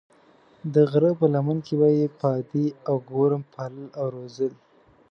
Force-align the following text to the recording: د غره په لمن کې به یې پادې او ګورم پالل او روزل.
د 0.73 0.75
غره 0.91 1.11
په 1.19 1.25
لمن 1.33 1.57
کې 1.65 1.73
به 1.79 1.87
یې 1.97 2.05
پادې 2.19 2.65
او 2.89 2.95
ګورم 3.09 3.41
پالل 3.53 3.85
او 3.99 4.05
روزل. 4.15 4.53